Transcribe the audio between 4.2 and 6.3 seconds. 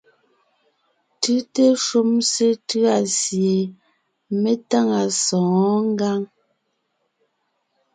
me táŋa sɔ̌ɔn ngǎŋ.